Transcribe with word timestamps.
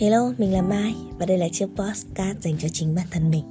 Hello, 0.00 0.32
mình 0.38 0.52
là 0.52 0.62
Mai 0.62 0.94
và 1.18 1.26
đây 1.26 1.38
là 1.38 1.48
chiếc 1.52 1.66
podcast 1.66 2.38
dành 2.40 2.58
cho 2.58 2.68
chính 2.68 2.94
bản 2.94 3.06
thân 3.10 3.30
mình. 3.30 3.44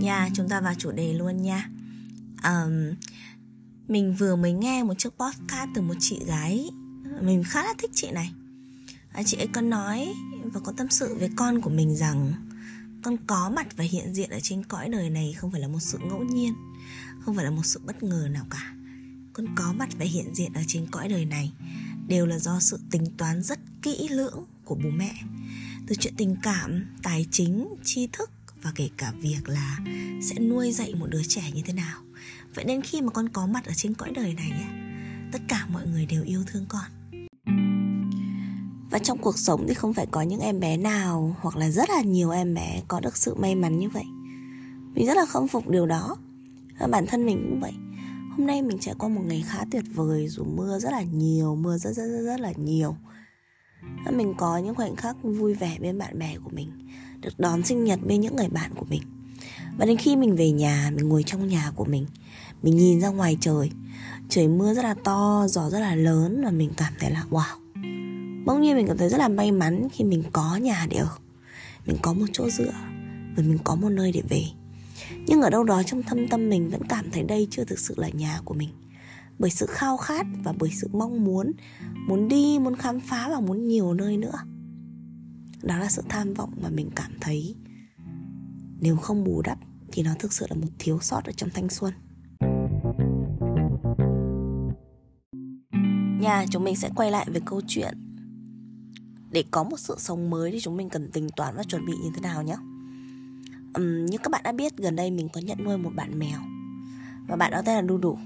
Nha, 0.00 0.28
chúng 0.34 0.48
ta 0.48 0.60
vào 0.60 0.74
chủ 0.78 0.92
đề 0.92 1.12
luôn 1.12 1.42
nha. 1.42 1.70
Um, 2.44 2.94
mình 3.88 4.14
vừa 4.14 4.36
mới 4.36 4.52
nghe 4.52 4.82
một 4.82 4.94
chiếc 4.98 5.10
podcast 5.18 5.70
từ 5.74 5.82
một 5.82 5.94
chị 6.00 6.20
gái 6.26 6.70
mình 7.20 7.42
khá 7.46 7.62
là 7.64 7.74
thích 7.78 7.90
chị 7.94 8.10
này 8.10 8.32
à, 9.12 9.22
chị 9.26 9.36
ấy 9.36 9.46
có 9.46 9.60
nói 9.60 10.12
và 10.44 10.60
có 10.60 10.72
tâm 10.76 10.88
sự 10.90 11.16
với 11.18 11.30
con 11.36 11.60
của 11.60 11.70
mình 11.70 11.96
rằng 11.96 12.32
con 13.02 13.16
có 13.26 13.50
mặt 13.50 13.66
và 13.76 13.84
hiện 13.84 14.14
diện 14.14 14.30
ở 14.30 14.38
trên 14.42 14.64
cõi 14.64 14.88
đời 14.88 15.10
này 15.10 15.32
không 15.32 15.50
phải 15.50 15.60
là 15.60 15.68
một 15.68 15.80
sự 15.80 15.98
ngẫu 15.98 16.24
nhiên 16.24 16.54
không 17.20 17.34
phải 17.34 17.44
là 17.44 17.50
một 17.50 17.64
sự 17.64 17.80
bất 17.84 18.02
ngờ 18.02 18.28
nào 18.30 18.44
cả 18.50 18.72
con 19.36 19.46
có 19.54 19.72
mặt 19.72 19.88
và 19.98 20.04
hiện 20.04 20.34
diện 20.34 20.52
ở 20.52 20.62
trên 20.66 20.86
cõi 20.90 21.08
đời 21.08 21.24
này 21.24 21.52
đều 22.08 22.26
là 22.26 22.38
do 22.38 22.60
sự 22.60 22.78
tính 22.90 23.06
toán 23.16 23.42
rất 23.42 23.58
kỹ 23.82 24.08
lưỡng 24.10 24.44
của 24.64 24.74
bố 24.74 24.90
mẹ. 24.90 25.14
Từ 25.86 25.94
chuyện 25.94 26.14
tình 26.16 26.36
cảm, 26.42 26.86
tài 27.02 27.26
chính, 27.30 27.68
tri 27.84 28.08
thức 28.12 28.30
và 28.62 28.72
kể 28.74 28.88
cả 28.96 29.12
việc 29.20 29.48
là 29.48 29.78
sẽ 30.22 30.34
nuôi 30.40 30.72
dạy 30.72 30.94
một 30.94 31.06
đứa 31.10 31.22
trẻ 31.28 31.50
như 31.54 31.62
thế 31.64 31.72
nào. 31.72 32.02
Vậy 32.54 32.64
nên 32.64 32.82
khi 32.82 33.00
mà 33.00 33.10
con 33.10 33.28
có 33.28 33.46
mặt 33.46 33.64
ở 33.64 33.72
trên 33.76 33.94
cõi 33.94 34.10
đời 34.14 34.34
này 34.34 34.52
tất 35.32 35.42
cả 35.48 35.66
mọi 35.72 35.86
người 35.86 36.06
đều 36.06 36.22
yêu 36.24 36.42
thương 36.46 36.66
con. 36.68 36.84
Và 38.90 38.98
trong 38.98 39.18
cuộc 39.18 39.38
sống 39.38 39.64
thì 39.68 39.74
không 39.74 39.94
phải 39.94 40.06
có 40.10 40.22
những 40.22 40.40
em 40.40 40.60
bé 40.60 40.76
nào 40.76 41.36
hoặc 41.40 41.56
là 41.56 41.70
rất 41.70 41.90
là 41.90 42.02
nhiều 42.02 42.30
em 42.30 42.54
bé 42.54 42.82
có 42.88 43.00
được 43.00 43.16
sự 43.16 43.34
may 43.34 43.54
mắn 43.54 43.78
như 43.78 43.88
vậy. 43.88 44.04
Mình 44.94 45.06
rất 45.06 45.16
là 45.16 45.26
khâm 45.26 45.48
phục 45.48 45.68
điều 45.68 45.86
đó. 45.86 46.16
Và 46.78 46.86
bản 46.86 47.06
thân 47.06 47.26
mình 47.26 47.46
cũng 47.50 47.60
vậy 47.60 47.72
hôm 48.36 48.46
nay 48.46 48.62
mình 48.62 48.78
trải 48.78 48.94
qua 48.98 49.08
một 49.08 49.22
ngày 49.26 49.44
khá 49.46 49.64
tuyệt 49.70 49.84
vời 49.94 50.28
dù 50.28 50.44
mưa 50.44 50.78
rất 50.78 50.92
là 50.92 51.02
nhiều 51.02 51.56
mưa 51.56 51.78
rất 51.78 51.92
rất 51.92 52.06
rất, 52.06 52.22
rất 52.22 52.40
là 52.40 52.52
nhiều. 52.56 52.96
Mình 54.12 54.34
có 54.36 54.58
những 54.58 54.74
khoảnh 54.74 54.96
khắc 54.96 55.16
vui 55.22 55.54
vẻ 55.54 55.76
bên 55.80 55.98
bạn 55.98 56.18
bè 56.18 56.36
của 56.44 56.50
mình 56.52 56.88
được 57.20 57.38
đón 57.38 57.62
sinh 57.62 57.84
nhật 57.84 58.00
bên 58.06 58.20
những 58.20 58.36
người 58.36 58.48
bạn 58.48 58.70
của 58.74 58.86
mình. 58.90 59.02
Và 59.78 59.86
đến 59.86 59.96
khi 59.96 60.16
mình 60.16 60.36
về 60.36 60.50
nhà 60.50 60.90
mình 60.94 61.08
ngồi 61.08 61.22
trong 61.22 61.48
nhà 61.48 61.72
của 61.76 61.84
mình 61.84 62.06
mình 62.62 62.76
nhìn 62.76 63.00
ra 63.00 63.08
ngoài 63.08 63.38
trời. 63.40 63.70
Trời 64.28 64.48
mưa 64.48 64.74
rất 64.74 64.82
là 64.82 64.94
to 65.04 65.46
gió 65.48 65.70
rất 65.70 65.80
là 65.80 65.94
lớn 65.94 66.42
và 66.44 66.50
mình 66.50 66.70
cảm 66.76 66.92
thấy 67.00 67.10
là 67.10 67.24
wow. 67.30 67.56
Bỗng 68.46 68.60
nhiên 68.60 68.76
mình 68.76 68.86
cảm 68.86 68.96
thấy 68.96 69.08
rất 69.08 69.18
là 69.18 69.28
may 69.28 69.52
mắn 69.52 69.88
khi 69.92 70.04
mình 70.04 70.22
có 70.32 70.56
nhà 70.56 70.86
để 70.90 70.96
ở. 70.96 71.08
Mình 71.86 71.96
có 72.02 72.12
một 72.12 72.26
chỗ 72.32 72.50
dựa 72.50 72.72
và 73.36 73.42
mình 73.42 73.58
có 73.64 73.74
một 73.74 73.88
nơi 73.88 74.12
để 74.12 74.22
về 74.28 74.42
nhưng 75.26 75.42
ở 75.42 75.50
đâu 75.50 75.64
đó 75.64 75.82
trong 75.82 76.02
thâm 76.02 76.28
tâm 76.28 76.48
mình 76.48 76.70
vẫn 76.70 76.82
cảm 76.88 77.10
thấy 77.10 77.22
đây 77.22 77.48
chưa 77.50 77.64
thực 77.64 77.78
sự 77.78 77.94
là 77.96 78.08
nhà 78.08 78.40
của 78.44 78.54
mình. 78.54 78.68
Bởi 79.38 79.50
sự 79.50 79.66
khao 79.68 79.96
khát 79.96 80.26
và 80.44 80.52
bởi 80.58 80.70
sự 80.70 80.88
mong 80.92 81.24
muốn 81.24 81.52
muốn 82.08 82.28
đi, 82.28 82.58
muốn 82.58 82.76
khám 82.76 83.00
phá 83.00 83.28
và 83.30 83.40
muốn 83.40 83.68
nhiều 83.68 83.94
nơi 83.94 84.16
nữa. 84.16 84.38
Đó 85.62 85.76
là 85.76 85.88
sự 85.88 86.02
tham 86.08 86.34
vọng 86.34 86.52
mà 86.62 86.68
mình 86.68 86.90
cảm 86.96 87.12
thấy. 87.20 87.56
Nếu 88.80 88.96
không 88.96 89.24
bù 89.24 89.42
đắp 89.42 89.58
thì 89.92 90.02
nó 90.02 90.14
thực 90.18 90.32
sự 90.32 90.46
là 90.50 90.56
một 90.56 90.68
thiếu 90.78 90.98
sót 91.02 91.24
ở 91.24 91.32
trong 91.32 91.50
thanh 91.54 91.68
xuân. 91.68 91.92
Nhà 96.20 96.46
chúng 96.50 96.64
mình 96.64 96.76
sẽ 96.76 96.90
quay 96.96 97.10
lại 97.10 97.26
với 97.30 97.40
câu 97.46 97.60
chuyện. 97.66 97.94
Để 99.30 99.44
có 99.50 99.64
một 99.64 99.78
sự 99.78 99.94
sống 99.98 100.30
mới 100.30 100.52
thì 100.52 100.60
chúng 100.60 100.76
mình 100.76 100.88
cần 100.88 101.10
tính 101.10 101.28
toán 101.36 101.54
và 101.56 101.62
chuẩn 101.62 101.86
bị 101.86 101.92
như 102.02 102.10
thế 102.14 102.20
nào 102.20 102.42
nhé 102.42 102.56
um, 103.76 104.06
như 104.06 104.18
các 104.18 104.30
bạn 104.30 104.40
đã 104.44 104.52
biết 104.52 104.76
gần 104.76 104.96
đây 104.96 105.10
mình 105.10 105.28
có 105.28 105.40
nhận 105.40 105.64
nuôi 105.64 105.78
một 105.78 105.90
bạn 105.94 106.18
mèo. 106.18 106.40
Và 107.28 107.36
bạn 107.36 107.52
đó 107.52 107.62
tên 107.64 107.74
là 107.74 107.82
đu 107.82 107.98
đủ 107.98 108.18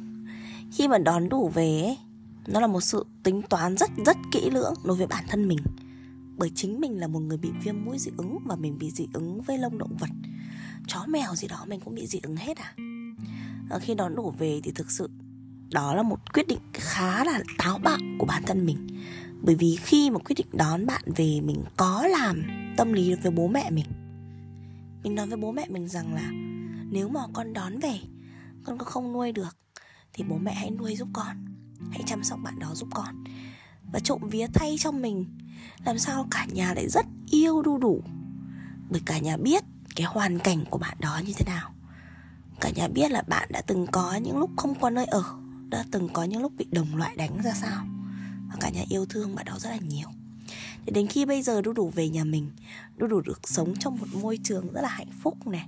khi 0.72 0.88
mà 0.88 0.98
đón 0.98 1.28
đủ 1.28 1.48
về 1.48 1.80
ấy, 1.82 1.98
nó 2.46 2.60
là 2.60 2.66
một 2.66 2.80
sự 2.80 3.06
tính 3.22 3.42
toán 3.42 3.76
rất 3.76 3.90
rất 4.06 4.16
kỹ 4.32 4.50
lưỡng 4.50 4.74
đối 4.84 4.96
với 4.96 5.06
bản 5.06 5.24
thân 5.28 5.48
mình. 5.48 5.58
Bởi 6.36 6.50
chính 6.54 6.80
mình 6.80 7.00
là 7.00 7.06
một 7.06 7.20
người 7.20 7.38
bị 7.38 7.50
viêm 7.62 7.84
mũi 7.84 7.98
dị 7.98 8.10
ứng 8.16 8.38
và 8.46 8.56
mình 8.56 8.78
bị 8.78 8.90
dị 8.90 9.08
ứng 9.12 9.40
với 9.42 9.58
lông 9.58 9.78
động 9.78 9.96
vật. 9.96 10.10
Chó 10.86 11.04
mèo 11.08 11.34
gì 11.34 11.48
đó 11.48 11.64
mình 11.66 11.80
cũng 11.80 11.94
bị 11.94 12.06
dị 12.06 12.20
ứng 12.22 12.36
hết 12.36 12.58
à? 12.58 12.74
Và 13.68 13.78
khi 13.78 13.94
đón 13.94 14.14
đủ 14.14 14.34
về 14.38 14.60
thì 14.64 14.72
thực 14.74 14.90
sự 14.90 15.10
đó 15.70 15.94
là 15.94 16.02
một 16.02 16.32
quyết 16.34 16.48
định 16.48 16.58
khá 16.72 17.24
là 17.24 17.40
táo 17.58 17.78
bạo 17.78 17.98
của 18.18 18.26
bản 18.26 18.42
thân 18.46 18.66
mình. 18.66 18.86
Bởi 19.42 19.54
vì 19.54 19.76
khi 19.76 20.10
mà 20.10 20.18
quyết 20.18 20.34
định 20.36 20.46
đón 20.52 20.86
bạn 20.86 21.02
về 21.06 21.40
mình 21.40 21.64
có 21.76 22.06
làm 22.06 22.42
tâm 22.76 22.92
lý 22.92 23.14
với 23.14 23.32
bố 23.32 23.48
mẹ 23.48 23.70
mình 23.70 23.86
mình 25.02 25.14
nói 25.14 25.26
với 25.26 25.36
bố 25.36 25.52
mẹ 25.52 25.66
mình 25.68 25.88
rằng 25.88 26.14
là 26.14 26.30
nếu 26.90 27.08
mà 27.08 27.20
con 27.32 27.52
đón 27.52 27.78
về, 27.78 27.98
con 28.64 28.78
có 28.78 28.84
không 28.84 29.12
nuôi 29.12 29.32
được, 29.32 29.56
thì 30.12 30.24
bố 30.28 30.38
mẹ 30.38 30.54
hãy 30.54 30.70
nuôi 30.70 30.96
giúp 30.96 31.08
con. 31.12 31.44
Hãy 31.90 32.02
chăm 32.06 32.24
sóc 32.24 32.38
bạn 32.42 32.58
đó 32.58 32.74
giúp 32.74 32.88
con. 32.94 33.24
Và 33.92 34.00
trộm 34.00 34.20
vía 34.30 34.46
thay 34.54 34.76
cho 34.78 34.90
mình. 34.90 35.38
Làm 35.84 35.98
sao 35.98 36.26
cả 36.30 36.46
nhà 36.52 36.74
lại 36.74 36.88
rất 36.88 37.06
yêu 37.30 37.62
đu 37.62 37.78
đủ. 37.78 38.02
Bởi 38.90 39.00
cả 39.06 39.18
nhà 39.18 39.36
biết 39.36 39.64
cái 39.96 40.06
hoàn 40.06 40.38
cảnh 40.38 40.64
của 40.70 40.78
bạn 40.78 40.96
đó 41.00 41.20
như 41.26 41.32
thế 41.36 41.44
nào. 41.46 41.74
Cả 42.60 42.70
nhà 42.74 42.88
biết 42.88 43.10
là 43.10 43.22
bạn 43.22 43.48
đã 43.52 43.62
từng 43.66 43.86
có 43.86 44.16
những 44.16 44.38
lúc 44.38 44.50
không 44.56 44.80
có 44.80 44.90
nơi 44.90 45.04
ở, 45.04 45.24
đã 45.68 45.84
từng 45.90 46.08
có 46.12 46.24
những 46.24 46.42
lúc 46.42 46.52
bị 46.56 46.66
đồng 46.72 46.96
loại 46.96 47.16
đánh 47.16 47.42
ra 47.42 47.52
sao. 47.52 47.86
Và 48.48 48.56
cả 48.60 48.70
nhà 48.70 48.82
yêu 48.88 49.06
thương 49.06 49.34
bạn 49.34 49.46
đó 49.46 49.58
rất 49.58 49.70
là 49.70 49.78
nhiều 49.88 50.08
thì 50.86 50.92
đến 50.92 51.06
khi 51.06 51.24
bây 51.24 51.42
giờ 51.42 51.62
đu 51.62 51.72
đủ 51.72 51.90
về 51.90 52.08
nhà 52.08 52.24
mình, 52.24 52.50
đu 52.96 53.06
đủ 53.06 53.20
được 53.20 53.48
sống 53.48 53.74
trong 53.78 53.98
một 53.98 54.06
môi 54.22 54.38
trường 54.44 54.72
rất 54.72 54.80
là 54.80 54.88
hạnh 54.88 55.12
phúc 55.22 55.46
này, 55.46 55.66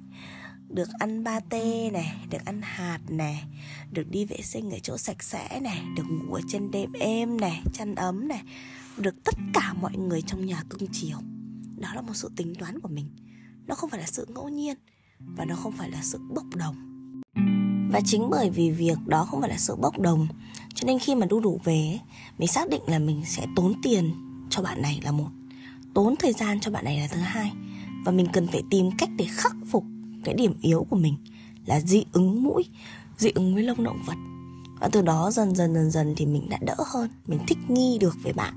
được 0.69 0.89
ăn 0.99 1.25
ba 1.25 1.41
tê 1.41 1.91
này, 1.91 2.15
được 2.31 2.45
ăn 2.45 2.61
hạt 2.63 2.99
này, 3.09 3.45
được 3.91 4.11
đi 4.11 4.25
vệ 4.25 4.41
sinh 4.43 4.71
ở 4.71 4.79
chỗ 4.83 4.99
sạch 4.99 5.23
sẽ 5.23 5.61
này, 5.63 5.83
được 5.97 6.05
ngủ 6.09 6.35
ở 6.35 6.41
trên 6.49 6.71
đệm 6.71 6.93
êm 6.93 7.41
này, 7.41 7.63
chăn 7.73 7.95
ấm 7.95 8.29
này, 8.29 8.43
được 8.97 9.25
tất 9.25 9.35
cả 9.55 9.73
mọi 9.73 9.97
người 9.97 10.23
trong 10.23 10.47
nhà 10.47 10.63
cưng 10.71 10.89
chiều. 10.93 11.17
Đó 11.77 11.89
là 11.95 12.01
một 12.01 12.15
sự 12.15 12.31
tính 12.37 12.55
toán 12.55 12.81
của 12.81 12.89
mình. 12.89 13.09
Nó 13.67 13.75
không 13.75 13.91
phải 13.91 14.01
là 14.01 14.07
sự 14.07 14.27
ngẫu 14.35 14.49
nhiên 14.49 14.77
và 15.19 15.45
nó 15.45 15.57
không 15.57 15.73
phải 15.73 15.91
là 15.91 16.01
sự 16.03 16.19
bốc 16.35 16.45
đồng. 16.57 16.77
Và 17.93 18.01
chính 18.05 18.31
bởi 18.31 18.51
vì 18.51 18.71
việc 18.71 18.99
đó 19.07 19.25
không 19.25 19.41
phải 19.41 19.51
là 19.51 19.59
sự 19.59 19.77
bốc 19.77 19.99
đồng, 19.99 20.29
cho 20.75 20.87
nên 20.87 20.99
khi 20.99 21.15
mà 21.15 21.27
đu 21.27 21.41
đủ 21.41 21.61
về 21.65 21.99
mình 22.39 22.49
xác 22.49 22.69
định 22.69 22.83
là 22.87 22.99
mình 22.99 23.23
sẽ 23.27 23.47
tốn 23.57 23.73
tiền 23.83 24.32
cho 24.53 24.63
bạn 24.63 24.83
này 24.83 25.01
là 25.05 25.13
một. 25.13 25.29
Tốn 25.95 26.15
thời 26.19 26.33
gian 26.33 26.61
cho 26.61 26.71
bạn 26.71 26.85
này 26.85 26.99
là 26.99 27.07
thứ 27.11 27.21
hai. 27.21 27.53
Và 28.05 28.13
mình 28.13 28.27
cần 28.33 28.47
phải 28.47 28.63
tìm 28.71 28.91
cách 28.99 29.11
để 29.17 29.27
khắc 29.31 29.57
phục 29.71 29.85
cái 30.25 30.35
điểm 30.35 30.55
yếu 30.61 30.87
của 30.91 30.97
mình 30.97 31.15
là 31.67 31.81
dị 31.81 32.05
ứng 32.13 32.43
mũi, 32.43 32.65
dị 33.19 33.31
ứng 33.35 33.55
với 33.55 33.63
lông 33.63 33.85
động 33.85 34.03
vật. 34.07 34.17
Và 34.81 34.89
từ 34.93 35.03
đó 35.03 35.31
dần 35.31 35.55
dần 35.55 35.75
dần 35.75 35.91
dần 35.91 36.15
thì 36.17 36.27
mình 36.27 36.49
đã 36.49 36.59
đỡ 36.67 36.77
hơn. 36.95 37.11
Mình 37.27 37.41
thích 37.47 37.59
nghi 37.69 37.99
được 38.01 38.17
với 38.23 38.33
bạn. 38.33 38.55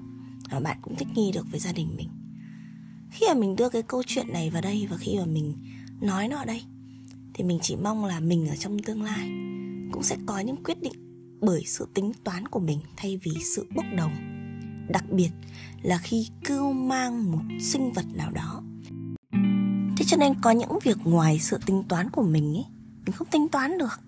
Và 0.51 0.59
bạn 0.59 0.77
cũng 0.81 0.95
thích 0.95 1.07
nghi 1.15 1.31
được 1.33 1.45
với 1.51 1.59
gia 1.59 1.71
đình 1.71 1.95
mình. 1.97 2.09
Khi 3.11 3.25
mà 3.27 3.33
mình 3.33 3.55
đưa 3.55 3.69
cái 3.69 3.81
câu 3.81 4.03
chuyện 4.07 4.33
này 4.33 4.49
vào 4.49 4.61
đây 4.61 4.87
và 4.89 4.97
khi 4.97 5.17
mà 5.19 5.25
mình 5.25 5.53
nói 6.01 6.27
nó 6.27 6.37
ở 6.37 6.45
đây, 6.45 6.61
thì 7.33 7.43
mình 7.43 7.59
chỉ 7.61 7.75
mong 7.75 8.05
là 8.05 8.19
mình 8.19 8.47
ở 8.47 8.55
trong 8.55 8.79
tương 8.79 9.03
lai 9.03 9.29
cũng 9.91 10.03
sẽ 10.03 10.17
có 10.25 10.39
những 10.39 10.63
quyết 10.63 10.81
định 10.81 10.93
bởi 11.41 11.63
sự 11.65 11.87
tính 11.93 12.11
toán 12.23 12.47
của 12.47 12.59
mình 12.59 12.79
thay 12.97 13.19
vì 13.23 13.31
sự 13.55 13.67
bốc 13.75 13.85
đồng 13.97 14.34
đặc 14.89 15.03
biệt 15.11 15.29
là 15.81 15.97
khi 15.97 16.29
cưu 16.45 16.73
mang 16.73 17.31
một 17.31 17.43
sinh 17.61 17.93
vật 17.93 18.05
nào 18.13 18.31
đó. 18.31 18.61
Thế 19.97 20.05
cho 20.05 20.17
nên 20.17 20.33
có 20.41 20.51
những 20.51 20.79
việc 20.83 20.97
ngoài 21.03 21.39
sự 21.39 21.59
tính 21.65 21.83
toán 21.87 22.09
của 22.09 22.23
mình 22.23 22.53
ấy 22.55 22.65
mình 23.05 23.15
không 23.15 23.27
tính 23.27 23.47
toán 23.49 23.77
được. 23.77 23.99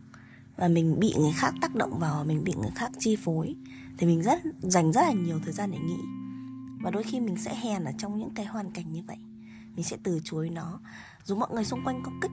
Và 0.56 0.68
mình 0.68 1.00
bị 1.00 1.14
người 1.18 1.32
khác 1.36 1.54
tác 1.62 1.76
động 1.76 2.00
vào, 2.00 2.26
mình 2.26 2.44
bị 2.44 2.54
người 2.62 2.72
khác 2.76 2.92
chi 3.00 3.16
phối, 3.16 3.56
thì 3.98 4.08
mình 4.08 4.24
rất, 4.24 4.42
dành 4.62 4.92
rất 4.92 5.02
là 5.02 5.12
nhiều 5.12 5.40
thời 5.44 5.54
gian 5.54 5.72
để 5.72 5.78
nghĩ. 5.78 5.98
Và 6.82 6.92
đôi 6.92 7.04
khi 7.04 7.20
mình 7.20 7.38
sẽ 7.38 7.56
hèn 7.56 7.84
ở 7.84 7.92
trong 7.98 8.20
những 8.20 8.30
cái 8.30 8.46
hoàn 8.46 8.72
cảnh 8.72 8.94
như 8.94 9.02
vậy. 9.08 9.18
Mình 9.76 9.84
sẽ 9.84 9.98
từ 10.04 10.20
chối 10.24 10.50
nó. 10.50 10.80
Dù 11.24 11.36
mọi 11.36 11.50
người 11.54 11.66
xung 11.66 11.84
quanh 11.84 12.02
có 12.04 12.12
kích 12.22 12.32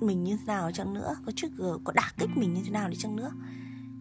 mình 0.00 0.24
như 0.24 0.36
thế 0.36 0.44
nào 0.46 0.72
chăng 0.72 0.94
nữa, 0.94 1.16
có 1.26 1.32
trigger, 1.36 1.70
có 1.84 1.92
đả 1.92 2.12
kích 2.18 2.30
mình 2.36 2.54
như 2.54 2.60
thế 2.64 2.70
nào 2.70 2.88
đi 2.88 2.96
chăng 2.96 3.16
nữa, 3.16 3.30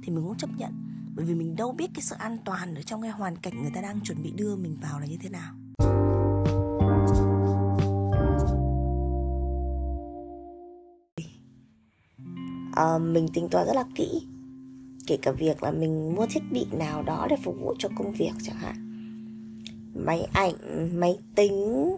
thì 0.01 0.11
mình 0.11 0.23
cũng 0.23 0.37
chấp 0.37 0.49
nhận 0.57 0.71
bởi 1.15 1.25
vì 1.25 1.36
mình 1.36 1.56
đâu 1.56 1.71
biết 1.71 1.88
cái 1.94 2.01
sự 2.01 2.15
an 2.19 2.38
toàn 2.45 2.75
ở 2.75 2.81
trong 2.81 3.01
cái 3.01 3.12
hoàn 3.12 3.38
cảnh 3.38 3.62
người 3.62 3.71
ta 3.75 3.81
đang 3.81 4.01
chuẩn 4.01 4.24
bị 4.24 4.31
đưa 4.31 4.56
mình 4.56 4.77
vào 4.81 5.00
là 5.00 5.06
như 5.06 5.18
thế 5.21 5.30
nào. 5.30 5.54
À, 12.75 12.98
mình 12.98 13.27
tính 13.33 13.50
toán 13.50 13.68
rất 13.68 13.74
là 13.75 13.86
kỹ. 13.95 14.27
Kể 15.07 15.18
cả 15.21 15.31
việc 15.31 15.63
là 15.63 15.71
mình 15.71 16.15
mua 16.15 16.25
thiết 16.30 16.44
bị 16.51 16.65
nào 16.71 17.04
đó 17.04 17.27
để 17.30 17.36
phục 17.44 17.56
vụ 17.62 17.74
cho 17.80 17.89
công 17.98 18.12
việc 18.12 18.31
chẳng 18.44 18.57
hạn. 18.57 18.75
Máy 19.95 20.27
ảnh 20.33 20.54
máy 21.00 21.18
tính 21.36 21.95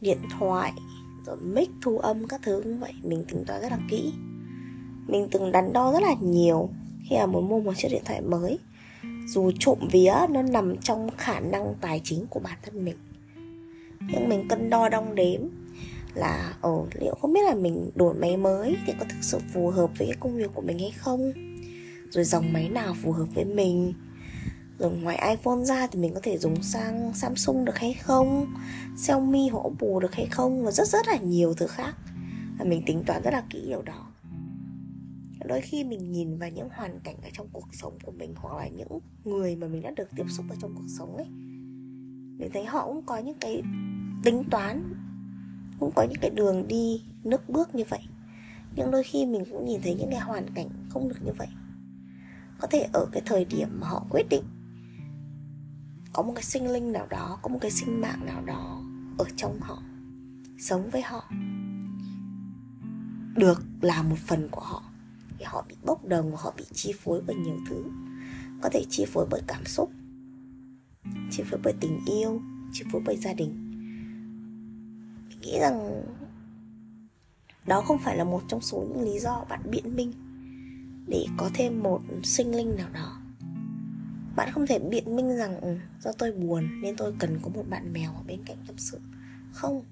điện 0.00 0.18
thoại 0.38 0.72
rồi 1.26 1.36
mic 1.36 1.70
thu 1.82 1.98
âm 1.98 2.28
các 2.28 2.40
thứ 2.44 2.60
cũng 2.64 2.80
vậy. 2.80 2.92
Mình 3.02 3.24
tính 3.28 3.44
toán 3.46 3.60
rất 3.60 3.68
là 3.70 3.78
kỹ. 3.90 4.12
Mình 5.08 5.28
từng 5.30 5.52
đắn 5.52 5.72
đo 5.72 5.92
rất 5.92 6.02
là 6.02 6.14
nhiều 6.22 6.68
khi 7.10 7.16
mà 7.16 7.26
muốn 7.26 7.48
mua 7.48 7.60
một 7.60 7.72
chiếc 7.76 7.88
điện 7.88 8.02
thoại 8.04 8.20
mới. 8.20 8.58
Dù 9.26 9.50
trộm 9.58 9.78
vía, 9.92 10.14
nó 10.30 10.42
nằm 10.42 10.76
trong 10.76 11.10
khả 11.16 11.40
năng 11.40 11.74
tài 11.80 12.00
chính 12.04 12.26
của 12.30 12.40
bản 12.40 12.58
thân 12.62 12.84
mình. 12.84 12.96
Nhưng 14.00 14.28
mình 14.28 14.48
cân 14.48 14.70
đo 14.70 14.88
đong 14.88 15.14
đếm 15.14 15.40
là 16.14 16.54
ở 16.60 16.82
liệu 17.00 17.14
không 17.20 17.32
biết 17.32 17.40
là 17.44 17.54
mình 17.54 17.90
đổi 17.94 18.14
máy 18.14 18.36
mới 18.36 18.76
thì 18.86 18.92
có 18.98 19.04
thực 19.08 19.18
sự 19.22 19.38
phù 19.52 19.70
hợp 19.70 19.90
với 19.98 20.08
cái 20.08 20.16
công 20.20 20.36
việc 20.36 20.50
của 20.54 20.62
mình 20.62 20.78
hay 20.78 20.90
không? 20.90 21.32
Rồi 22.10 22.24
dòng 22.24 22.52
máy 22.52 22.68
nào 22.68 22.94
phù 23.02 23.12
hợp 23.12 23.26
với 23.34 23.44
mình? 23.44 23.94
Rồi 24.78 24.90
ngoài 24.90 25.30
iPhone 25.30 25.64
ra 25.64 25.86
thì 25.86 25.98
mình 25.98 26.14
có 26.14 26.20
thể 26.22 26.38
dùng 26.38 26.62
sang 26.62 27.12
Samsung 27.14 27.64
được 27.64 27.78
hay 27.78 27.92
không? 27.92 28.54
Xiaomi 28.96 29.48
hoặc 29.48 29.60
Oppo 29.66 30.00
được 30.00 30.14
hay 30.14 30.26
không? 30.26 30.64
Và 30.64 30.70
rất 30.70 30.88
rất 30.88 31.08
là 31.08 31.16
nhiều 31.16 31.54
thứ 31.54 31.66
khác. 31.66 31.96
Và 32.58 32.64
mình 32.64 32.82
tính 32.86 33.04
toán 33.06 33.22
rất 33.22 33.30
là 33.32 33.42
kỹ 33.50 33.62
điều 33.66 33.82
đó 33.82 34.09
đôi 35.50 35.60
khi 35.60 35.84
mình 35.84 36.12
nhìn 36.12 36.38
vào 36.38 36.50
những 36.50 36.68
hoàn 36.76 37.00
cảnh 37.00 37.16
ở 37.22 37.28
trong 37.32 37.48
cuộc 37.52 37.68
sống 37.72 37.98
của 38.02 38.12
mình 38.12 38.34
hoặc 38.36 38.56
là 38.56 38.68
những 38.68 38.98
người 39.24 39.56
mà 39.56 39.68
mình 39.68 39.82
đã 39.82 39.90
được 39.90 40.08
tiếp 40.16 40.24
xúc 40.28 40.46
ở 40.50 40.56
trong 40.60 40.74
cuộc 40.74 40.86
sống 40.98 41.16
ấy, 41.16 41.26
mình 42.38 42.50
thấy 42.52 42.64
họ 42.64 42.86
cũng 42.86 43.02
có 43.06 43.18
những 43.18 43.38
cái 43.40 43.62
tính 44.24 44.42
toán, 44.50 44.94
cũng 45.78 45.92
có 45.96 46.02
những 46.02 46.18
cái 46.20 46.30
đường 46.30 46.68
đi 46.68 47.02
nước 47.24 47.48
bước 47.48 47.74
như 47.74 47.84
vậy. 47.88 48.00
Nhưng 48.76 48.90
đôi 48.90 49.02
khi 49.02 49.26
mình 49.26 49.44
cũng 49.50 49.66
nhìn 49.66 49.80
thấy 49.82 49.94
những 49.94 50.10
cái 50.10 50.20
hoàn 50.20 50.50
cảnh 50.54 50.68
không 50.88 51.08
được 51.08 51.22
như 51.24 51.32
vậy. 51.38 51.48
Có 52.60 52.66
thể 52.66 52.88
ở 52.92 53.06
cái 53.12 53.22
thời 53.26 53.44
điểm 53.44 53.68
mà 53.80 53.88
họ 53.88 54.06
quyết 54.10 54.26
định 54.30 54.44
có 56.12 56.22
một 56.22 56.32
cái 56.34 56.44
sinh 56.44 56.72
linh 56.72 56.92
nào 56.92 57.06
đó, 57.10 57.38
có 57.42 57.48
một 57.48 57.58
cái 57.60 57.70
sinh 57.70 58.00
mạng 58.00 58.26
nào 58.26 58.42
đó 58.44 58.82
ở 59.18 59.24
trong 59.36 59.60
họ, 59.60 59.82
sống 60.58 60.90
với 60.90 61.02
họ, 61.02 61.30
được 63.36 63.62
là 63.80 64.02
một 64.02 64.18
phần 64.18 64.48
của 64.50 64.60
họ 64.60 64.89
vì 65.40 65.44
họ 65.44 65.64
bị 65.68 65.76
bốc 65.84 66.04
đồng 66.04 66.36
họ 66.36 66.54
bị 66.56 66.64
chi 66.72 66.92
phối 66.98 67.22
bởi 67.26 67.36
nhiều 67.36 67.56
thứ. 67.68 67.84
Có 68.62 68.68
thể 68.72 68.84
chi 68.90 69.04
phối 69.08 69.26
bởi 69.30 69.42
cảm 69.46 69.64
xúc 69.66 69.90
chi 71.30 71.42
phối 71.50 71.60
bởi 71.62 71.74
tình 71.80 71.98
yêu 72.06 72.40
chi 72.72 72.84
phối 72.92 73.02
bởi 73.04 73.16
gia 73.16 73.32
đình. 73.32 73.70
Mình 75.28 75.40
nghĩ 75.40 75.58
rằng 75.60 76.02
đó 77.66 77.80
không 77.80 77.98
phải 77.98 78.16
là 78.16 78.24
một 78.24 78.42
trong 78.48 78.60
số 78.60 78.86
những 78.88 79.04
lý 79.04 79.18
do 79.18 79.44
bạn 79.48 79.60
biện 79.70 79.96
minh 79.96 80.12
để 81.06 81.26
có 81.36 81.50
thêm 81.54 81.82
một 81.82 82.00
sinh 82.24 82.56
linh 82.56 82.76
nào 82.76 82.88
đó. 82.92 83.20
Bạn 84.36 84.48
không 84.52 84.66
thể 84.66 84.78
biện 84.78 85.16
minh 85.16 85.36
rằng 85.36 85.60
ừ, 85.60 85.76
do 86.00 86.12
tôi 86.18 86.32
buồn 86.32 86.82
nên 86.82 86.96
tôi 86.96 87.14
cần 87.18 87.40
có 87.42 87.50
một 87.54 87.64
bạn 87.70 87.92
mèo 87.92 88.12
ở 88.12 88.22
bên 88.26 88.40
cạnh 88.46 88.56
tâm 88.66 88.78
sự. 88.78 89.00
Không 89.52 89.84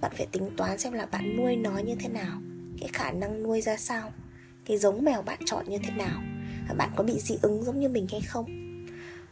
bạn 0.00 0.12
phải 0.16 0.26
tính 0.32 0.50
toán 0.56 0.78
xem 0.78 0.92
là 0.92 1.06
bạn 1.06 1.36
nuôi 1.36 1.56
nó 1.56 1.78
như 1.78 1.94
thế 1.94 2.08
nào 2.08 2.40
cái 2.80 2.88
khả 2.92 3.12
năng 3.12 3.42
nuôi 3.42 3.60
ra 3.60 3.76
sao 3.76 4.12
cái 4.66 4.78
giống 4.78 5.04
mèo 5.04 5.22
bạn 5.22 5.38
chọn 5.46 5.68
như 5.68 5.78
thế 5.78 5.90
nào? 5.90 6.22
Bạn 6.76 6.90
có 6.96 7.04
bị 7.04 7.18
dị 7.20 7.38
ứng 7.42 7.64
giống 7.64 7.80
như 7.80 7.88
mình 7.88 8.06
hay 8.10 8.20
không? 8.20 8.76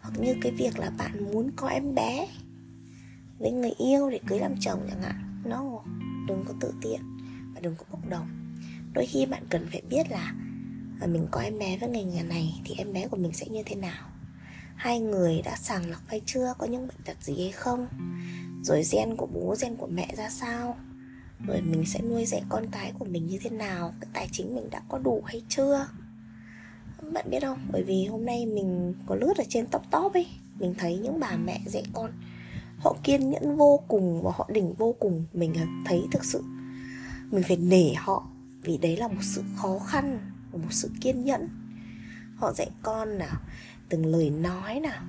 Hoặc 0.01 0.21
như 0.21 0.35
cái 0.43 0.53
việc 0.53 0.79
là 0.79 0.91
bạn 0.91 1.33
muốn 1.33 1.51
có 1.57 1.69
em 1.69 1.95
bé 1.95 2.29
với 3.39 3.51
người 3.51 3.73
yêu 3.79 4.11
để 4.11 4.21
cưới 4.27 4.39
làm 4.39 4.55
chồng 4.61 4.87
chẳng 4.91 5.03
hạn. 5.03 5.43
No, 5.45 5.63
đừng 6.29 6.45
có 6.49 6.55
tự 6.61 6.75
tiện 6.83 7.01
và 7.55 7.61
đừng 7.61 7.75
có 7.77 7.85
bốc 7.91 8.09
đồng. 8.09 8.55
Đôi 8.93 9.07
khi 9.07 9.27
bạn 9.27 9.43
cần 9.51 9.67
phải 9.71 9.83
biết 9.91 10.11
là 10.11 10.35
à, 11.01 11.07
mình 11.07 11.27
có 11.31 11.41
em 11.41 11.59
bé 11.59 11.79
với 11.79 11.89
người 11.89 12.05
nhà 12.05 12.23
này 12.23 12.61
thì 12.65 12.75
em 12.79 12.93
bé 12.93 13.09
của 13.09 13.17
mình 13.17 13.33
sẽ 13.33 13.47
như 13.47 13.63
thế 13.67 13.77
nào? 13.77 14.09
Hai 14.77 15.01
người 15.01 15.43
đã 15.45 15.57
sàng 15.57 15.91
lọc 15.91 16.01
hay 16.07 16.21
chưa? 16.27 16.55
Có 16.59 16.67
những 16.67 16.89
bệnh 16.89 17.03
tật 17.05 17.17
gì 17.23 17.35
hay 17.43 17.53
không? 17.53 17.87
Rồi 18.63 18.83
gen 18.93 19.17
của 19.17 19.27
bố, 19.27 19.55
gen 19.61 19.77
của 19.77 19.87
mẹ 19.87 20.15
ra 20.17 20.31
sao? 20.31 20.77
Rồi 21.47 21.61
mình 21.61 21.85
sẽ 21.87 22.01
nuôi 22.03 22.25
dạy 22.25 22.43
con 22.49 22.67
cái 22.71 22.93
của 22.99 23.05
mình 23.05 23.27
như 23.27 23.39
thế 23.43 23.51
nào, 23.51 23.95
cái 24.01 24.11
tài 24.13 24.29
chính 24.33 24.55
mình 24.55 24.71
đã 24.71 24.83
có 24.89 24.99
đủ 24.99 25.23
hay 25.27 25.43
chưa? 25.49 25.87
Bạn 27.13 27.31
biết 27.31 27.43
không? 27.43 27.59
Bởi 27.73 27.83
vì 27.83 28.07
hôm 28.07 28.25
nay 28.25 28.47
mình 28.47 28.95
có 29.07 29.15
lướt 29.15 29.37
ở 29.37 29.45
trên 29.49 29.67
top 29.67 29.83
top 29.91 30.13
ấy, 30.13 30.27
mình 30.59 30.75
thấy 30.79 30.99
những 30.99 31.21
bà 31.21 31.37
mẹ 31.37 31.61
dạy 31.67 31.85
con, 31.93 32.11
họ 32.79 32.97
kiên 33.05 33.31
nhẫn 33.31 33.57
vô 33.57 33.81
cùng 33.89 34.23
và 34.23 34.31
họ 34.35 34.49
đỉnh 34.53 34.75
vô 34.75 34.95
cùng. 34.99 35.25
Mình 35.33 35.55
thấy 35.85 36.03
thực 36.13 36.25
sự 36.25 36.43
mình 37.31 37.43
phải 37.49 37.57
nể 37.57 37.93
họ 37.97 38.27
vì 38.63 38.79
đấy 38.79 38.97
là 38.97 39.09
một 39.09 39.23
sự 39.23 39.43
khó 39.57 39.79
khăn, 39.79 40.33
một 40.53 40.59
sự 40.71 40.91
kiên 41.01 41.25
nhẫn. 41.25 41.49
Họ 42.37 42.53
dạy 42.53 42.71
con 42.83 43.19
nào, 43.19 43.37
từng 43.89 44.07
lời 44.07 44.31
nói 44.31 44.81
nào 44.81 45.03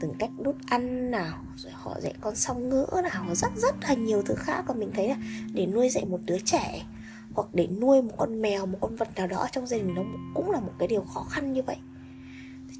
từng 0.00 0.14
cách 0.18 0.30
đút 0.42 0.56
ăn 0.66 1.10
nào, 1.10 1.44
rồi 1.56 1.72
họ 1.76 2.00
dạy 2.00 2.14
con 2.20 2.36
song 2.36 2.68
ngữ 2.68 2.86
nào 3.02 3.34
rất 3.34 3.50
rất 3.56 3.74
là 3.82 3.94
nhiều 3.94 4.22
thứ 4.22 4.34
khác. 4.34 4.64
Và 4.66 4.74
mình 4.74 4.90
thấy 4.94 5.08
là 5.08 5.16
để 5.52 5.66
nuôi 5.66 5.88
dạy 5.88 6.04
một 6.04 6.20
đứa 6.24 6.38
trẻ, 6.38 6.86
hoặc 7.34 7.48
để 7.52 7.66
nuôi 7.66 8.02
một 8.02 8.14
con 8.16 8.42
mèo, 8.42 8.66
một 8.66 8.78
con 8.80 8.96
vật 8.96 9.08
nào 9.16 9.26
đó 9.26 9.48
trong 9.52 9.66
gia 9.66 9.76
đình 9.76 9.94
nó 9.94 10.02
cũng 10.34 10.50
là 10.50 10.60
một 10.60 10.72
cái 10.78 10.88
điều 10.88 11.02
khó 11.02 11.22
khăn 11.22 11.52
như 11.52 11.62
vậy. 11.62 11.76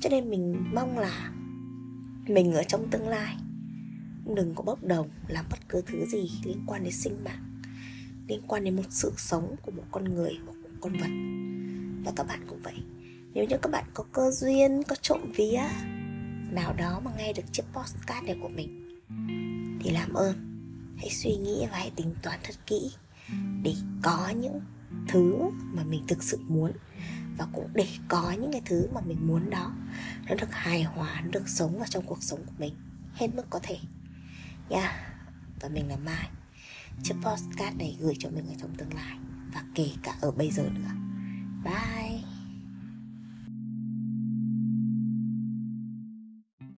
Cho 0.00 0.10
nên 0.10 0.30
mình 0.30 0.64
mong 0.74 0.98
là 0.98 1.32
mình 2.26 2.52
ở 2.52 2.62
trong 2.62 2.88
tương 2.90 3.08
lai, 3.08 3.36
đừng 4.34 4.54
có 4.54 4.62
bốc 4.62 4.84
đồng 4.84 5.08
làm 5.28 5.44
bất 5.50 5.68
cứ 5.68 5.82
thứ 5.86 6.06
gì 6.06 6.30
liên 6.44 6.62
quan 6.66 6.84
đến 6.84 6.92
sinh 6.92 7.24
mạng, 7.24 7.60
liên 8.28 8.40
quan 8.46 8.64
đến 8.64 8.76
một 8.76 8.82
sự 8.90 9.12
sống 9.16 9.56
của 9.62 9.70
một 9.70 9.84
con 9.90 10.04
người 10.04 10.38
hoặc 10.46 10.56
một 10.62 10.70
con 10.80 10.92
vật. 10.92 11.10
Và 12.04 12.12
các 12.16 12.26
bạn 12.26 12.40
cũng 12.48 12.60
vậy. 12.62 12.74
Nếu 13.34 13.44
như 13.44 13.56
các 13.62 13.72
bạn 13.72 13.84
có 13.94 14.04
cơ 14.12 14.30
duyên, 14.30 14.82
có 14.82 14.96
trộm 15.02 15.20
vía 15.36 15.60
nào 16.50 16.72
đó 16.72 17.00
mà 17.04 17.10
nghe 17.18 17.32
được 17.32 17.42
chiếc 17.52 17.62
postcard 17.72 18.26
này 18.26 18.36
của 18.42 18.48
mình, 18.48 19.00
thì 19.80 19.90
làm 19.90 20.14
ơn. 20.14 20.46
Hãy 20.98 21.10
suy 21.10 21.36
nghĩ 21.36 21.66
và 21.70 21.78
hãy 21.78 21.90
tính 21.96 22.14
toán 22.22 22.38
thật 22.42 22.54
kỹ 22.66 22.90
để 23.62 23.74
có 24.02 24.28
những 24.28 24.60
thứ 25.08 25.50
mà 25.74 25.84
mình 25.84 26.04
thực 26.08 26.22
sự 26.22 26.38
muốn. 26.48 26.72
Và 27.38 27.46
cũng 27.52 27.68
để 27.74 27.86
có 28.08 28.32
những 28.32 28.52
cái 28.52 28.62
thứ 28.64 28.88
mà 28.94 29.00
mình 29.00 29.26
muốn 29.26 29.50
đó, 29.50 29.72
nó 30.28 30.34
được 30.34 30.52
hài 30.52 30.82
hòa, 30.82 31.20
nó 31.24 31.30
được 31.30 31.48
sống 31.48 31.78
vào 31.78 31.86
trong 31.90 32.06
cuộc 32.06 32.22
sống 32.22 32.44
của 32.46 32.54
mình 32.58 32.74
hết 33.14 33.28
mức 33.34 33.46
có 33.50 33.60
thể. 33.62 33.78
Nha 34.68 34.80
yeah. 34.80 34.94
và 35.60 35.68
mình 35.68 35.88
là 35.88 35.96
mai. 35.96 36.28
Chiếc 37.02 37.14
postcard 37.22 37.76
này 37.76 37.96
gửi 38.00 38.14
cho 38.18 38.30
mình 38.30 38.46
ở 38.48 38.54
trong 38.60 38.74
tương 38.74 38.94
lai 38.94 39.18
và 39.54 39.64
kể 39.74 39.90
cả 40.02 40.14
ở 40.20 40.30
bây 40.30 40.50
giờ 40.50 40.62
nữa. 40.62 40.90
Bye. 41.64 42.19